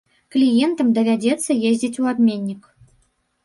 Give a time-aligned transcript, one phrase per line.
[0.35, 2.61] Кліентам давядзецца ездзіць у абменнік.